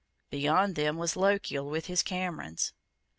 Beyond 0.31 0.73
them 0.75 0.97
was 0.97 1.13
Lochiel 1.15 1.69
with 1.69 1.85
his 1.85 2.01
Camerons. 2.01 2.73